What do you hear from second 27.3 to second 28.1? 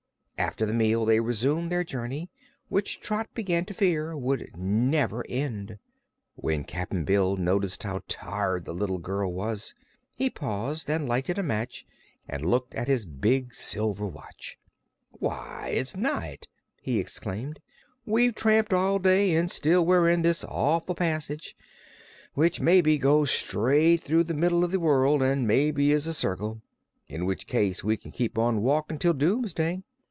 case we can